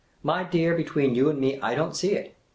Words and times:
M3' 0.25 0.49
dear, 0.49 0.73
be 0.75 0.83
tween 0.83 1.13
you 1.13 1.29
and 1.29 1.39
me, 1.39 1.61
I 1.61 1.75
don't 1.75 1.95
see 1.95 2.13
it. 2.13 2.35